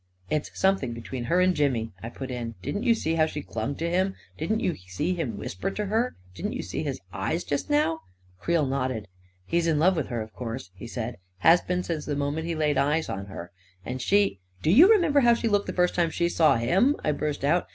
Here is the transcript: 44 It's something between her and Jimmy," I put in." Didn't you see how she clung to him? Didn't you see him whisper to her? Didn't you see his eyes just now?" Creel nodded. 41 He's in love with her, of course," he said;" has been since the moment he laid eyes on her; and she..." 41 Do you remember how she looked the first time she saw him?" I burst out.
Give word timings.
44 0.29 0.37
It's 0.39 0.59
something 0.59 0.93
between 0.93 1.25
her 1.25 1.39
and 1.41 1.53
Jimmy," 1.55 1.91
I 2.01 2.09
put 2.09 2.31
in." 2.31 2.55
Didn't 2.63 2.81
you 2.81 2.95
see 2.95 3.13
how 3.13 3.27
she 3.27 3.43
clung 3.43 3.75
to 3.75 3.87
him? 3.87 4.15
Didn't 4.35 4.59
you 4.59 4.75
see 4.75 5.13
him 5.13 5.37
whisper 5.37 5.69
to 5.69 5.85
her? 5.85 6.15
Didn't 6.33 6.53
you 6.53 6.63
see 6.63 6.81
his 6.81 6.99
eyes 7.13 7.43
just 7.43 7.69
now?" 7.69 7.99
Creel 8.39 8.65
nodded. 8.65 9.01
41 9.45 9.45
He's 9.45 9.67
in 9.67 9.77
love 9.77 9.95
with 9.95 10.07
her, 10.07 10.23
of 10.23 10.33
course," 10.33 10.71
he 10.73 10.87
said;" 10.87 11.17
has 11.47 11.61
been 11.61 11.83
since 11.83 12.05
the 12.07 12.15
moment 12.15 12.47
he 12.47 12.55
laid 12.55 12.79
eyes 12.79 13.09
on 13.09 13.27
her; 13.27 13.51
and 13.85 14.01
she..." 14.01 14.39
41 14.63 14.63
Do 14.63 14.71
you 14.71 14.91
remember 14.91 15.19
how 15.19 15.35
she 15.35 15.47
looked 15.47 15.67
the 15.67 15.71
first 15.73 15.93
time 15.93 16.09
she 16.09 16.29
saw 16.29 16.55
him?" 16.57 16.95
I 17.03 17.11
burst 17.11 17.45
out. 17.45 17.67